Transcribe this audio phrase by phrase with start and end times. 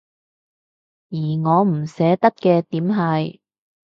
[1.11, 3.39] 而我唔捨得嘅點係